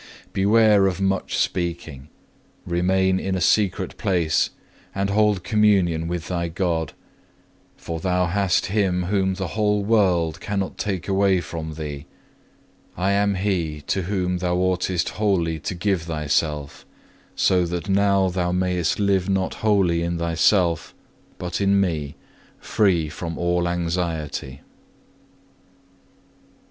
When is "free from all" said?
22.59-23.67